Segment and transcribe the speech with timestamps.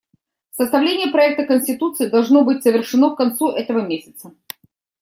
[0.57, 4.33] Составление проекта конституции должно быть завершено к концу этого месяца.